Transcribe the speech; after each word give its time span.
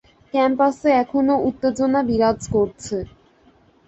ক্যাম্পাসে 0.33 0.89
এখনও 1.03 1.35
উত্তেজনা 1.47 1.99
বিরাজ 2.09 2.39
করছে। 2.53 2.97